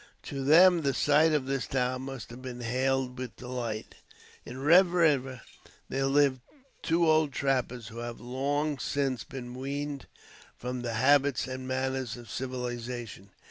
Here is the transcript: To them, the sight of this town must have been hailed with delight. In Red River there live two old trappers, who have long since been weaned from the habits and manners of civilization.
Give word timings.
To 0.23 0.43
them, 0.43 0.81
the 0.81 0.95
sight 0.95 1.31
of 1.31 1.45
this 1.45 1.67
town 1.67 2.01
must 2.01 2.31
have 2.31 2.41
been 2.41 2.61
hailed 2.61 3.19
with 3.19 3.35
delight. 3.35 3.93
In 4.47 4.59
Red 4.59 4.87
River 4.87 5.41
there 5.89 6.07
live 6.07 6.39
two 6.81 7.07
old 7.07 7.31
trappers, 7.33 7.89
who 7.89 7.99
have 7.99 8.19
long 8.19 8.79
since 8.79 9.23
been 9.23 9.53
weaned 9.53 10.07
from 10.57 10.81
the 10.81 10.93
habits 10.93 11.45
and 11.45 11.67
manners 11.67 12.17
of 12.17 12.31
civilization. 12.31 13.29